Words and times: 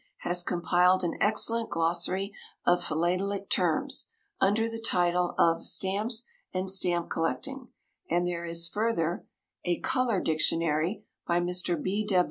has 0.21 0.41
compiled 0.41 1.03
an 1.03 1.15
excellent 1.21 1.69
glossary 1.69 2.33
of 2.65 2.83
philatelic 2.83 3.51
terms, 3.51 4.07
under 4.39 4.67
the 4.67 4.81
title 4.81 5.35
of 5.37 5.61
Stamps 5.63 6.25
and 6.51 6.67
Stamp 6.71 7.07
Collecting; 7.07 7.67
and 8.09 8.25
there 8.27 8.43
is, 8.43 8.67
further, 8.67 9.27
A 9.63 9.79
Colour 9.81 10.19
Dictionary, 10.19 11.03
by 11.27 11.39
Mr. 11.39 11.79
B. 11.79 12.07